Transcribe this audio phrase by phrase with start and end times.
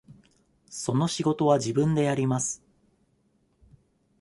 [0.67, 2.63] その仕事は自分でやります。